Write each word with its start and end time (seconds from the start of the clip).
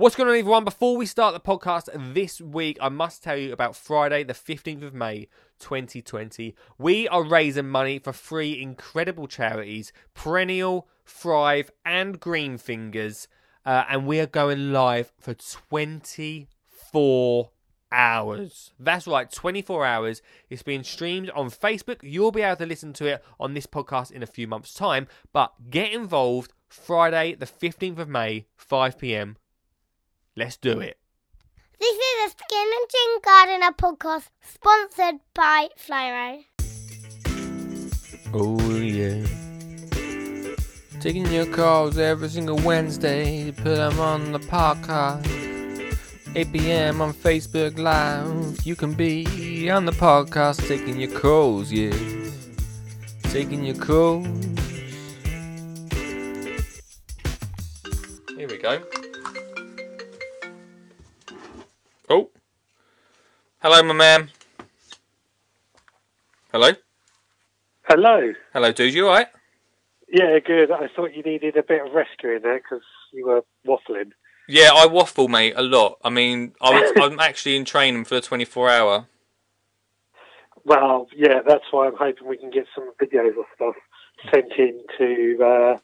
What's 0.00 0.16
going 0.16 0.30
on, 0.30 0.38
everyone? 0.38 0.64
Before 0.64 0.96
we 0.96 1.04
start 1.04 1.34
the 1.34 1.40
podcast 1.40 2.14
this 2.14 2.40
week, 2.40 2.78
I 2.80 2.88
must 2.88 3.22
tell 3.22 3.36
you 3.36 3.52
about 3.52 3.76
Friday, 3.76 4.24
the 4.24 4.32
15th 4.32 4.82
of 4.82 4.94
May, 4.94 5.28
2020. 5.58 6.54
We 6.78 7.06
are 7.08 7.22
raising 7.22 7.68
money 7.68 7.98
for 7.98 8.10
three 8.10 8.62
incredible 8.62 9.26
charities 9.26 9.92
Perennial, 10.14 10.88
Thrive, 11.04 11.70
and 11.84 12.18
Green 12.18 12.56
Fingers. 12.56 13.28
Uh, 13.66 13.84
and 13.90 14.06
we 14.06 14.18
are 14.20 14.26
going 14.26 14.72
live 14.72 15.12
for 15.20 15.34
24 15.34 17.50
hours. 17.92 18.72
That's 18.78 19.06
right, 19.06 19.30
24 19.30 19.84
hours. 19.84 20.22
It's 20.48 20.62
being 20.62 20.82
streamed 20.82 21.28
on 21.32 21.50
Facebook. 21.50 21.98
You'll 22.00 22.32
be 22.32 22.40
able 22.40 22.56
to 22.56 22.64
listen 22.64 22.94
to 22.94 23.04
it 23.04 23.22
on 23.38 23.52
this 23.52 23.66
podcast 23.66 24.12
in 24.12 24.22
a 24.22 24.26
few 24.26 24.48
months' 24.48 24.72
time. 24.72 25.08
But 25.34 25.52
get 25.68 25.92
involved 25.92 26.54
Friday, 26.70 27.34
the 27.34 27.44
15th 27.44 27.98
of 27.98 28.08
May, 28.08 28.46
5 28.56 28.96
pm. 28.96 29.36
Let's 30.40 30.56
do 30.56 30.80
it. 30.80 30.96
This 31.78 31.94
is 31.94 32.26
a 32.26 32.30
Skin 32.30 32.70
and 32.78 32.88
Chin 32.88 33.18
Gardener 33.22 33.72
podcast 33.72 34.28
sponsored 34.40 35.20
by 35.34 35.68
Flymo. 35.78 36.44
Oh, 38.32 38.74
yeah. 38.76 39.26
Taking 40.98 41.30
your 41.30 41.44
calls 41.44 41.98
every 41.98 42.30
single 42.30 42.56
Wednesday. 42.56 43.52
Put 43.52 43.76
them 43.76 44.00
on 44.00 44.32
the 44.32 44.38
podcast. 44.38 45.26
8 46.34 46.52
p.m. 46.54 47.02
on 47.02 47.12
Facebook 47.12 47.78
Live. 47.78 48.64
You 48.64 48.76
can 48.76 48.94
be 48.94 49.68
on 49.68 49.84
the 49.84 49.92
podcast 49.92 50.66
taking 50.66 50.98
your 50.98 51.10
calls, 51.20 51.70
yeah. 51.70 51.92
Taking 53.24 53.62
your 53.62 53.76
calls. 53.76 54.26
Here 58.38 58.48
we 58.48 58.56
go. 58.56 58.82
Hello, 63.62 63.82
my 63.82 63.92
man. 63.92 64.30
Hello? 66.50 66.70
Hello. 67.82 68.32
Hello, 68.54 68.72
dude. 68.72 68.94
You 68.94 69.06
alright? 69.06 69.26
Yeah, 70.10 70.38
good. 70.38 70.70
I 70.70 70.88
thought 70.96 71.14
you 71.14 71.22
needed 71.22 71.58
a 71.58 71.62
bit 71.62 71.84
of 71.84 71.92
rescuing 71.92 72.40
there 72.42 72.56
because 72.56 72.82
you 73.12 73.26
were 73.26 73.42
waffling. 73.68 74.12
Yeah, 74.48 74.70
I 74.72 74.86
waffle, 74.86 75.28
mate, 75.28 75.52
a 75.56 75.62
lot. 75.62 75.98
I 76.02 76.08
mean, 76.08 76.54
I 76.58 76.70
was, 76.70 76.92
I'm 77.02 77.20
actually 77.20 77.56
in 77.56 77.66
training 77.66 78.06
for 78.06 78.14
the 78.14 78.22
24 78.22 78.70
hour. 78.70 79.06
Well, 80.64 81.08
yeah, 81.14 81.40
that's 81.46 81.64
why 81.70 81.86
I'm 81.86 81.96
hoping 81.98 82.28
we 82.28 82.38
can 82.38 82.50
get 82.50 82.64
some 82.74 82.90
videos 82.98 83.36
or 83.36 83.44
stuff 83.54 83.74
sent 84.32 84.52
in 84.56 84.82
to, 84.96 85.44
uh, 85.44 85.78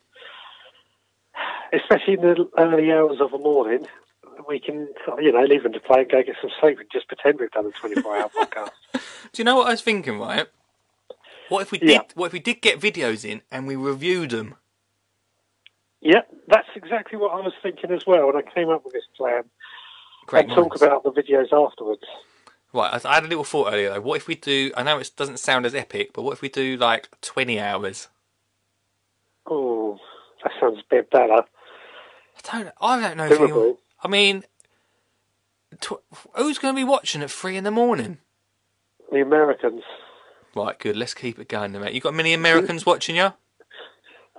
especially 1.74 2.14
in 2.14 2.22
the 2.22 2.48
early 2.56 2.90
hours 2.90 3.20
of 3.20 3.32
the 3.32 3.38
morning. 3.38 3.86
We 4.48 4.60
can, 4.60 4.88
you 5.18 5.32
know, 5.32 5.42
leave 5.42 5.62
them 5.64 5.72
to 5.72 5.80
play 5.80 6.00
and 6.02 6.10
go 6.10 6.22
get 6.22 6.36
some 6.40 6.50
sleep 6.60 6.78
and 6.78 6.88
just 6.92 7.08
pretend 7.08 7.40
we've 7.40 7.50
done 7.50 7.66
a 7.66 7.70
24 7.72 8.16
hour 8.16 8.30
podcast. 8.36 8.70
Do 9.32 9.40
you 9.40 9.44
know 9.44 9.56
what 9.56 9.66
I 9.66 9.70
was 9.70 9.82
thinking, 9.82 10.18
right? 10.18 10.46
What 11.48 11.62
if 11.62 11.72
we 11.72 11.78
Yeah. 11.82 11.98
did? 12.02 12.12
What 12.14 12.26
if 12.26 12.32
we 12.32 12.40
did 12.40 12.60
get 12.60 12.80
videos 12.80 13.24
in 13.28 13.42
and 13.50 13.66
we 13.66 13.76
reviewed 13.76 14.30
them? 14.30 14.54
Yeah, 16.00 16.22
that's 16.48 16.68
exactly 16.76 17.18
what 17.18 17.32
I 17.32 17.40
was 17.40 17.54
thinking 17.62 17.90
as 17.90 18.06
well 18.06 18.26
when 18.26 18.36
I 18.36 18.42
came 18.42 18.68
up 18.68 18.84
with 18.84 18.92
this 18.92 19.04
plan. 19.16 19.44
Great 20.26 20.46
and 20.46 20.54
talk 20.54 20.76
about 20.76 21.02
the 21.02 21.10
videos 21.10 21.52
afterwards. 21.52 22.02
Right, 22.72 22.92
I 23.04 23.08
I 23.08 23.14
had 23.14 23.24
a 23.24 23.28
little 23.28 23.44
thought 23.44 23.72
earlier 23.72 23.94
though. 23.94 24.00
What 24.00 24.16
if 24.16 24.26
we 24.28 24.34
do? 24.34 24.70
I 24.76 24.82
know 24.82 24.98
it 24.98 25.10
doesn't 25.16 25.38
sound 25.38 25.66
as 25.66 25.74
epic, 25.74 26.10
but 26.12 26.22
what 26.22 26.32
if 26.32 26.42
we 26.42 26.48
do 26.48 26.76
like 26.76 27.08
20 27.22 27.58
hours? 27.58 28.08
Oh, 29.46 29.98
that 30.42 30.52
sounds 30.60 30.78
a 30.78 30.82
bit 30.90 31.10
better. 31.10 31.32
I 31.32 32.62
don't. 32.62 32.72
I 32.80 33.00
don't 33.00 33.16
know 33.16 33.26
if 33.26 33.40
anyone. 33.40 33.76
I 34.06 34.08
mean, 34.08 34.44
tw- 35.80 36.00
who's 36.36 36.58
going 36.58 36.72
to 36.72 36.78
be 36.78 36.84
watching 36.84 37.22
at 37.22 37.30
three 37.30 37.56
in 37.56 37.64
the 37.64 37.72
morning? 37.72 38.18
The 39.10 39.20
Americans. 39.20 39.82
Right, 40.54 40.78
good. 40.78 40.96
Let's 40.96 41.12
keep 41.12 41.40
it 41.40 41.48
going, 41.48 41.72
then, 41.72 41.82
mate. 41.82 41.92
You 41.92 42.00
got 42.00 42.14
many 42.14 42.32
Americans 42.32 42.86
watching 42.86 43.16
you? 43.16 43.32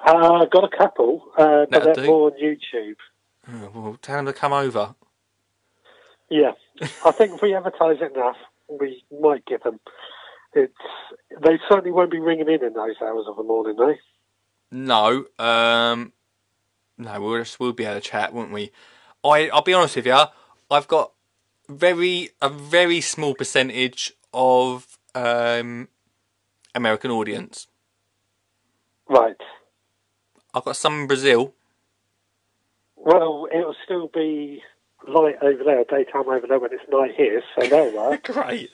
Uh, 0.06 0.46
got 0.46 0.64
a 0.64 0.78
couple, 0.78 1.22
uh, 1.38 1.66
but 1.70 1.72
That'll 1.72 1.86
they're 1.96 2.06
do. 2.06 2.08
more 2.10 2.32
on 2.32 2.40
YouTube. 2.42 2.96
Oh, 3.52 3.72
well, 3.76 3.98
tell 4.02 4.16
them 4.16 4.28
to 4.28 4.32
come 4.32 4.54
over. 4.54 4.96
Yeah, 6.30 6.54
I 7.06 7.12
think 7.12 7.34
if 7.34 7.42
we 7.42 7.54
advertise 7.54 7.98
it 8.00 8.14
enough, 8.16 8.38
we 8.70 9.04
might 9.20 9.46
get 9.46 9.66
them. 9.66 9.82
It's 10.54 10.74
they 11.42 11.60
certainly 11.68 11.92
won't 11.92 12.12
be 12.12 12.20
ringing 12.20 12.48
in 12.48 12.64
in 12.64 12.74
those 12.74 12.96
hours 13.02 13.26
of 13.28 13.36
the 13.36 13.44
morning, 13.44 13.76
though. 13.76 13.96
No, 14.72 15.26
um, 15.40 16.14
no, 16.98 17.20
we'll 17.20 17.40
just, 17.40 17.60
we'll 17.60 17.74
be 17.74 17.84
able 17.84 17.96
to 17.96 18.02
chat, 18.02 18.34
won't 18.34 18.54
we? 18.54 18.72
I 19.28 19.48
I'll 19.50 19.62
be 19.62 19.74
honest 19.74 19.96
with 19.96 20.06
you. 20.06 20.24
I've 20.70 20.88
got 20.88 21.12
very 21.70 22.30
a 22.42 22.50
very 22.50 23.02
small 23.02 23.34
percentage 23.36 24.14
of 24.34 24.98
um 25.16 25.88
American 26.76 27.12
audience. 27.12 27.68
Right. 29.10 29.38
I've 30.54 30.64
got 30.66 30.76
some 30.76 31.02
in 31.02 31.08
Brazil. 31.08 31.54
Well, 32.96 33.48
it'll 33.54 33.76
still 33.86 34.10
be 34.14 34.62
light 35.08 35.36
over 35.42 35.64
there, 35.64 35.84
daytime 35.86 36.28
over 36.28 36.46
there 36.48 36.60
when 36.60 36.74
it's 36.74 36.84
night 36.92 37.14
here, 37.16 37.42
so 37.56 37.68
they'll 37.68 37.96
work. 38.10 38.24
Great. 38.26 38.72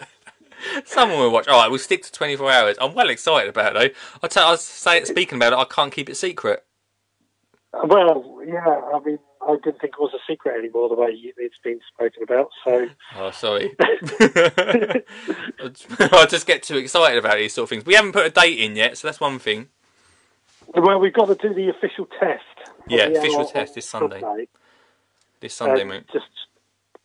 Someone 0.86 1.20
will 1.20 1.32
watch. 1.32 1.48
All 1.48 1.60
right, 1.60 1.70
we'll 1.70 1.80
stick 1.80 2.04
to 2.04 2.12
twenty 2.12 2.36
four 2.36 2.50
hours. 2.52 2.78
I'm 2.80 2.94
well 2.94 3.10
excited 3.10 3.50
about 3.50 3.76
it 3.76 3.94
though. 3.94 4.00
I 4.24 4.28
tell, 4.28 4.48
I 4.48 4.52
was 4.52 4.62
say, 4.62 5.04
speaking 5.04 5.38
about 5.38 5.54
it, 5.54 5.58
I 5.60 5.66
can't 5.66 5.92
keep 5.92 6.10
it 6.10 6.16
secret. 6.16 6.64
well, 7.86 8.40
yeah, 8.46 8.82
I 8.94 9.00
mean, 9.06 9.20
I 9.48 9.56
didn't 9.64 9.80
think 9.82 9.94
it 9.94 10.00
was 10.00 10.14
a 10.14 10.32
secret 10.32 10.58
anymore 10.58 10.90
the 10.90 10.96
way 10.96 11.10
it's 11.38 11.58
been 11.64 11.80
spoken 11.94 12.24
about. 12.24 12.50
So, 12.64 12.88
Oh, 13.16 13.32
sorry. 13.32 13.76
I 16.00 16.26
just 16.30 16.48
get 16.48 16.64
too 16.64 16.78
excited 16.78 17.18
about 17.18 17.38
these 17.38 17.54
sort 17.54 17.64
of 17.64 17.70
things. 17.70 17.86
We 17.86 17.94
haven't 17.96 18.14
put 18.14 18.26
a 18.26 18.30
date 18.30 18.60
in 18.60 18.76
yet, 18.76 18.98
so 18.98 19.08
that's 19.08 19.20
one 19.20 19.40
thing. 19.40 19.70
well, 20.76 21.00
we've 21.00 21.14
got 21.14 21.26
to 21.26 21.36
do 21.36 21.54
the 21.54 21.70
official 21.70 22.08
test. 22.20 22.44
Yeah, 22.88 23.10
the 23.10 23.20
official 23.20 23.46
test 23.46 23.76
this 23.76 23.88
Sunday. 23.88 24.20
Sunday, 24.22 24.48
This 25.40 25.54
Sunday, 25.54 25.84
mate. 25.84 26.04
Just 26.12 26.26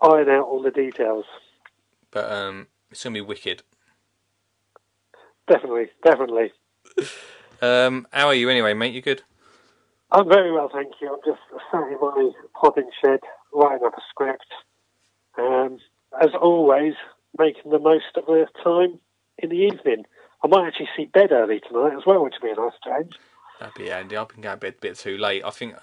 iron 0.00 0.28
out 0.28 0.46
all 0.46 0.62
the 0.62 0.70
details. 0.70 1.24
But 2.10 2.30
um, 2.30 2.66
it's 2.90 3.04
gonna 3.04 3.14
be 3.14 3.20
wicked. 3.20 3.62
Definitely, 5.48 5.88
definitely. 6.04 6.52
Um, 7.60 8.06
how 8.12 8.28
are 8.28 8.34
you 8.34 8.48
anyway, 8.50 8.72
mate? 8.72 8.94
You 8.94 9.02
good? 9.02 9.22
I'm 10.10 10.28
very 10.28 10.52
well, 10.52 10.70
thank 10.72 10.92
you. 11.00 11.12
I'm 11.12 11.20
just 11.24 11.40
sat 11.70 11.82
in 11.92 11.98
my 12.00 12.30
potting 12.54 12.90
shed, 13.04 13.20
writing 13.52 13.86
up 13.86 13.94
a 13.96 14.00
script. 14.10 14.46
Um, 15.38 15.78
as 16.20 16.30
always, 16.40 16.94
making 17.38 17.70
the 17.70 17.78
most 17.78 18.06
of 18.16 18.26
the 18.26 18.46
time 18.64 18.98
in 19.38 19.50
the 19.50 19.56
evening. 19.56 20.04
I 20.42 20.46
might 20.48 20.66
actually 20.66 20.88
see 20.96 21.04
bed 21.06 21.32
early 21.32 21.60
tonight 21.60 21.96
as 21.96 22.06
well, 22.06 22.24
which 22.24 22.34
would 22.40 22.48
be 22.48 22.52
a 22.52 22.64
nice 22.64 22.72
change. 22.84 23.12
That'd 23.60 23.74
be 23.74 23.88
handy. 23.88 24.16
I've 24.16 24.28
been 24.28 24.40
going 24.40 24.56
to 24.56 24.60
bed 24.60 24.74
a 24.78 24.80
bit 24.80 24.96
too 24.96 25.18
late. 25.18 25.44
I 25.44 25.50
think, 25.50 25.74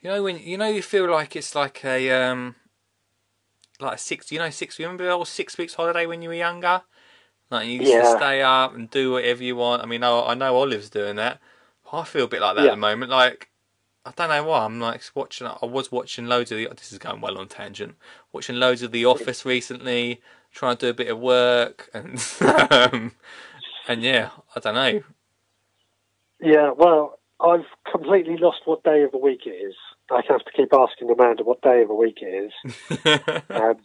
you 0.00 0.10
know, 0.10 0.22
when 0.22 0.38
you 0.38 0.56
know 0.56 0.68
you 0.68 0.82
feel 0.82 1.10
like 1.10 1.34
it's 1.36 1.54
like 1.54 1.84
a 1.84 2.10
um, 2.12 2.54
like 3.80 3.96
a 3.96 3.98
six. 3.98 4.30
You 4.30 4.38
know, 4.38 4.50
six. 4.50 4.78
You 4.78 4.86
remember 4.86 5.04
the 5.04 5.10
old 5.10 5.28
six 5.28 5.58
weeks 5.58 5.74
holiday 5.74 6.06
when 6.06 6.22
you 6.22 6.28
were 6.28 6.34
younger? 6.36 6.82
Like 7.50 7.66
you 7.66 7.80
used 7.80 7.92
to 7.92 8.16
stay 8.16 8.42
up 8.42 8.74
and 8.74 8.90
do 8.90 9.12
whatever 9.12 9.42
you 9.42 9.56
want. 9.56 9.82
I 9.82 9.86
mean, 9.86 10.02
I, 10.02 10.20
I 10.20 10.34
know 10.34 10.56
Olive's 10.56 10.90
doing 10.90 11.16
that. 11.16 11.40
I 11.92 12.04
feel 12.04 12.24
a 12.24 12.28
bit 12.28 12.40
like 12.40 12.56
that 12.56 12.62
Yeah. 12.64 12.70
at 12.70 12.74
the 12.74 12.80
moment. 12.80 13.10
Like 13.10 13.50
I 14.06 14.12
don't 14.14 14.28
know 14.28 14.44
why. 14.44 14.64
I'm 14.64 14.78
like 14.78 15.02
watching. 15.14 15.48
I 15.48 15.66
was 15.66 15.90
watching 15.90 16.26
loads 16.26 16.52
of 16.52 16.58
the. 16.58 16.68
This 16.68 16.92
is 16.92 16.98
going 16.98 17.20
well 17.20 17.38
on 17.38 17.48
tangent. 17.48 17.96
Watching 18.32 18.56
loads 18.56 18.82
of 18.82 18.92
The 18.92 19.04
Office 19.04 19.44
recently. 19.44 20.20
Trying 20.52 20.76
to 20.76 20.86
do 20.86 20.90
a 20.90 20.94
bit 20.94 21.08
of 21.08 21.18
work 21.18 21.90
and 21.92 22.24
um, 22.70 23.12
and 23.88 24.02
yeah, 24.02 24.30
I 24.54 24.60
don't 24.60 24.74
know. 24.74 25.02
Yeah, 26.40 26.70
well, 26.70 27.18
I've 27.40 27.66
completely 27.90 28.36
lost 28.38 28.60
what 28.64 28.84
day 28.84 29.02
of 29.02 29.12
the 29.12 29.18
week 29.18 29.40
it 29.46 29.50
is. 29.50 29.74
I 30.10 30.22
have 30.28 30.44
to 30.44 30.52
keep 30.56 30.72
asking 30.72 31.10
Amanda 31.10 31.42
what 31.42 31.60
day 31.62 31.82
of 31.82 31.88
the 31.88 31.94
week 31.94 32.18
it 32.22 32.50
is. 32.52 33.00
Um, 33.50 33.76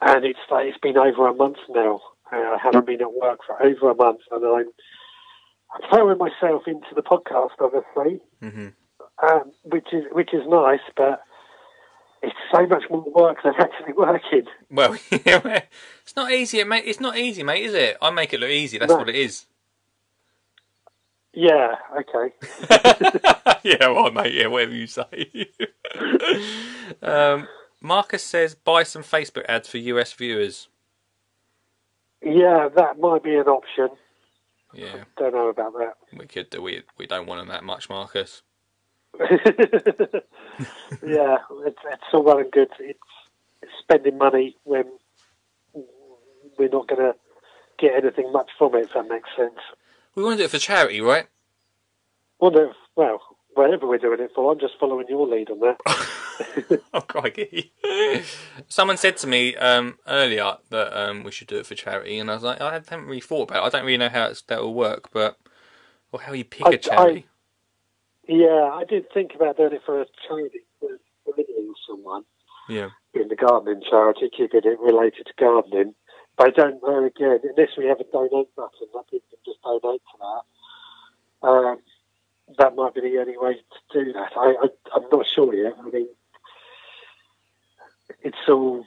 and 0.00 0.24
it's 0.24 0.38
like 0.50 0.66
it's 0.66 0.78
been 0.78 0.98
over 0.98 1.26
a 1.26 1.34
month 1.34 1.56
now. 1.70 2.00
I 2.30 2.58
haven't 2.62 2.86
been 2.86 3.00
at 3.00 3.12
work 3.12 3.40
for 3.46 3.60
over 3.62 3.90
a 3.90 3.94
month, 3.94 4.20
and 4.30 4.44
I'm 4.44 4.66
throwing 5.90 6.18
myself 6.18 6.62
into 6.66 6.94
the 6.94 7.02
podcast, 7.02 7.50
obviously, 7.60 8.20
hmm 8.40 8.68
um, 9.22 9.52
which 9.64 9.88
is 9.92 10.04
which 10.12 10.34
is 10.34 10.42
nice, 10.46 10.80
but 10.96 11.22
it's 12.22 12.34
so 12.54 12.66
much 12.66 12.84
more 12.90 13.04
work 13.14 13.38
than 13.42 13.54
actually 13.58 13.92
working. 13.94 14.44
Well, 14.70 14.96
it's 15.10 16.16
not 16.16 16.32
easy, 16.32 16.62
mate. 16.64 16.84
It's 16.86 17.00
not 17.00 17.16
easy, 17.16 17.42
mate, 17.42 17.64
is 17.64 17.74
it? 17.74 17.96
I 18.02 18.10
make 18.10 18.32
it 18.32 18.40
look 18.40 18.50
easy. 18.50 18.78
That's 18.78 18.90
No. 18.90 18.98
what 18.98 19.08
it 19.08 19.14
is. 19.14 19.46
Yeah, 21.32 21.76
okay. 21.98 22.34
yeah, 23.62 23.88
well, 23.88 24.10
mate. 24.10 24.32
Yeah, 24.34 24.46
whatever 24.46 24.72
you 24.72 24.86
say. 24.86 25.50
um, 27.02 27.46
Marcus 27.82 28.22
says 28.22 28.54
buy 28.54 28.82
some 28.82 29.02
Facebook 29.02 29.44
ads 29.48 29.68
for 29.68 29.76
US 29.78 30.12
viewers. 30.14 30.68
Yeah, 32.22 32.68
that 32.74 32.98
might 32.98 33.22
be 33.22 33.34
an 33.34 33.46
option. 33.46 33.88
Yeah, 34.76 35.04
Don't 35.16 35.34
know 35.34 35.48
about 35.48 35.72
that. 35.78 35.94
we 36.16 36.26
could 36.26 36.50
do. 36.50 36.62
We 36.62 36.82
we 36.98 37.06
don't 37.06 37.26
want 37.26 37.40
them 37.40 37.48
that 37.48 37.64
much, 37.64 37.88
Marcus. 37.88 38.42
yeah, 39.20 39.26
it's, 41.64 41.78
it's 41.84 42.02
all 42.12 42.22
well 42.22 42.38
and 42.38 42.50
good. 42.50 42.68
It's, 42.78 42.98
it's 43.62 43.72
spending 43.80 44.18
money 44.18 44.56
when 44.64 44.84
we're 46.58 46.68
not 46.68 46.88
going 46.88 47.00
to 47.00 47.14
get 47.78 47.94
anything 47.96 48.32
much 48.32 48.50
from 48.58 48.74
it, 48.74 48.86
if 48.86 48.92
that 48.94 49.08
makes 49.08 49.28
sense. 49.36 49.58
We 50.14 50.22
want 50.22 50.36
to 50.36 50.42
do 50.42 50.44
it 50.46 50.50
for 50.50 50.58
charity, 50.58 51.00
right? 51.00 51.26
Wonder, 52.40 52.70
if- 52.70 52.76
well, 52.96 53.20
whatever 53.56 53.86
we're 53.86 53.98
doing 53.98 54.20
it 54.20 54.30
for, 54.34 54.52
I'm 54.52 54.60
just 54.60 54.74
following 54.78 55.06
your 55.08 55.26
lead 55.26 55.50
on 55.50 55.60
that. 55.60 56.80
oh, 56.94 57.00
crikey. 57.00 57.72
Someone 58.68 58.96
said 58.96 59.16
to 59.18 59.26
me 59.26 59.56
um, 59.56 59.98
earlier 60.06 60.56
that 60.70 60.96
um, 60.96 61.24
we 61.24 61.32
should 61.32 61.48
do 61.48 61.58
it 61.58 61.66
for 61.66 61.74
charity, 61.74 62.18
and 62.18 62.30
I 62.30 62.34
was 62.34 62.42
like, 62.42 62.60
I 62.60 62.74
haven't 62.74 63.06
really 63.06 63.20
thought 63.20 63.50
about 63.50 63.64
it. 63.64 63.66
I 63.66 63.70
don't 63.70 63.86
really 63.86 63.98
know 63.98 64.08
how 64.08 64.30
that 64.48 64.60
will 64.62 64.74
work, 64.74 65.10
but 65.12 65.38
or 66.12 66.20
how 66.20 66.32
you 66.32 66.44
pick 66.44 66.66
I- 66.66 66.72
a 66.72 66.78
charity. 66.78 67.26
yeah, 68.28 68.70
I 68.72 68.84
did 68.88 69.06
think 69.12 69.32
about 69.34 69.56
doing 69.56 69.72
it 69.72 69.82
for 69.84 70.00
a 70.02 70.06
charity, 70.28 70.60
for, 70.78 70.88
for 71.24 71.32
Lily 71.36 71.68
or 71.68 71.74
someone. 71.88 72.22
yeah. 72.68 72.90
in 73.14 73.28
the 73.28 73.36
gardening 73.36 73.82
charity, 73.88 74.28
keeping 74.36 74.60
it 74.64 74.78
related 74.80 75.26
to 75.26 75.32
gardening. 75.38 75.94
But 76.36 76.48
I 76.48 76.50
don't 76.50 76.82
know 76.82 77.04
again, 77.04 77.38
unless 77.44 77.70
we 77.78 77.86
have 77.86 77.98
a 78.00 78.04
donate 78.12 78.54
button 78.54 78.88
that 78.92 79.10
people 79.10 79.26
can 79.30 79.38
just 79.46 79.62
donate 79.62 80.02
to 80.02 80.18
that. 80.20 81.48
Um, 81.48 81.78
that 82.58 82.76
might 82.76 82.94
be 82.94 83.02
the 83.02 83.18
only 83.18 83.38
way 83.38 83.54
to 83.54 84.04
do 84.04 84.12
that. 84.12 84.32
I, 84.36 84.54
I, 84.62 84.68
I'm 84.96 85.04
not 85.12 85.26
sure 85.34 85.54
yet. 85.54 85.74
I 85.78 85.90
mean, 85.90 86.08
it's 88.22 88.36
all. 88.48 88.84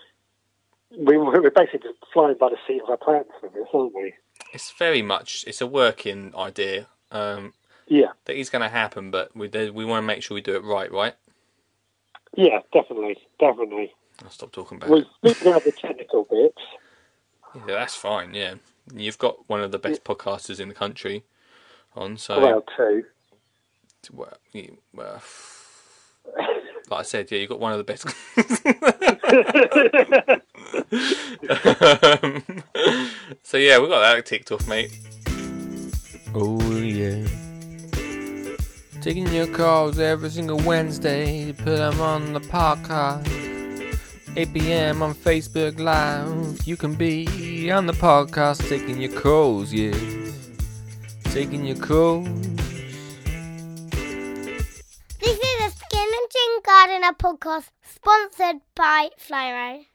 We, 0.98 1.18
we're 1.18 1.52
basically 1.52 1.82
just 1.92 2.00
flying 2.14 2.38
by 2.40 2.50
the 2.50 2.58
seat 2.68 2.82
of 2.84 2.90
our 2.90 2.98
pants 2.98 3.32
with 3.44 3.54
this, 3.54 3.68
aren't 3.74 3.96
we? 3.96 4.14
It's 4.54 4.72
very 4.72 5.02
much 5.02 5.44
it's 5.48 5.62
a 5.62 5.68
working 5.68 6.34
idea 6.36 6.88
um, 7.12 7.54
Yeah, 7.88 8.14
that 8.26 8.38
is 8.40 8.50
going 8.50 8.64
to 8.64 8.70
happen, 8.70 9.12
but 9.12 9.36
we 9.36 9.48
we 9.50 9.86
want 9.86 10.04
to 10.04 10.08
make 10.08 10.24
sure 10.24 10.36
we 10.36 10.42
do 10.42 10.56
it 10.56 10.64
right, 10.64 10.92
right? 10.92 11.16
yeah, 12.36 12.60
definitely, 12.74 13.18
definitely. 13.40 13.94
I'll 14.24 14.30
stop 14.32 14.52
talking 14.52 14.78
about 14.78 14.90
We'll 14.90 15.02
it. 15.02 15.08
speak 15.18 15.42
about 15.42 15.64
the 15.66 15.72
technical 15.72 16.26
bits. 16.30 16.62
Yeah, 17.56 17.76
that's 17.76 17.96
fine. 17.96 18.34
Yeah, 18.34 18.56
you've 18.94 19.18
got 19.20 19.50
one 19.50 19.62
of 19.62 19.72
the 19.72 19.80
best 19.80 20.04
podcasters 20.04 20.60
in 20.60 20.68
the 20.70 20.76
country 20.76 21.24
on, 21.96 22.18
so 22.18 22.42
Well, 22.42 22.64
too. 22.78 23.04
Well, 24.12 24.38
you- 24.54 24.78
well, 24.94 25.22
like 26.90 27.00
I 27.00 27.04
said, 27.04 27.30
yeah, 27.32 27.40
you've 27.40 27.50
got 27.50 27.60
one 27.60 27.72
of 27.74 27.78
the 27.78 27.84
best. 27.84 28.06
um, 28.06 28.14
so 33.44 33.58
yeah, 33.58 33.78
we 33.80 33.88
got 33.88 34.02
that 34.02 34.26
ticked 34.26 34.52
off, 34.52 34.68
mate. 34.68 34.92
Oh 36.34 36.60
yeah. 36.78 37.26
Taking 39.02 39.28
your 39.34 39.48
calls 39.48 39.98
every 40.00 40.30
single 40.30 40.58
Wednesday. 40.60 41.54
Put 41.54 41.78
them 41.78 42.00
on 42.02 42.34
the 42.34 42.42
podcast. 42.42 43.28
8 44.36 44.54
p.m. 44.54 45.02
on 45.02 45.14
Facebook 45.16 45.80
Live. 45.80 46.68
You 46.68 46.76
can 46.78 46.94
be 46.96 47.72
on 47.72 47.86
the 47.88 47.94
podcast 47.94 48.68
taking 48.70 49.02
your 49.02 49.12
calls, 49.12 49.74
yeah. 49.74 49.96
Taking 51.32 51.66
your 51.66 51.78
calls. 51.78 52.28
This 57.00 57.08
a 57.08 57.14
Skin 57.14 57.30
and 57.30 57.40
Chin 57.40 57.52
Gardener 57.52 57.64
podcast 57.64 57.72
sponsored 57.82 58.62
by 58.76 59.10
Flymo. 59.18 59.86